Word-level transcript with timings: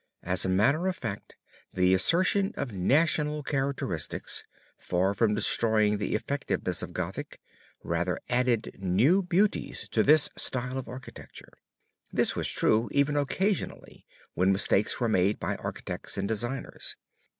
As 0.23 0.43
a 0.43 0.49
matter 0.49 0.87
of 0.87 0.97
fact, 0.97 1.35
the 1.71 1.93
assertion 1.93 2.53
of 2.57 2.71
national 2.73 3.43
characteristics, 3.43 4.43
far 4.79 5.13
from 5.13 5.35
destroying 5.35 5.99
the 5.99 6.15
effectiveness 6.15 6.81
of 6.81 6.91
Gothic, 6.91 7.39
rather 7.83 8.19
added 8.27 8.77
new 8.79 9.21
beauties 9.21 9.87
to 9.89 10.01
this 10.01 10.31
style 10.35 10.79
of 10.79 10.87
architecture. 10.89 11.53
This 12.11 12.35
was 12.35 12.49
true 12.49 12.89
even 12.91 13.15
occasionally 13.15 14.07
when 14.33 14.51
mistakes 14.51 14.99
were 14.99 15.07
made 15.07 15.39
by 15.39 15.55
architects 15.57 16.17
and 16.17 16.27
designers. 16.27 16.95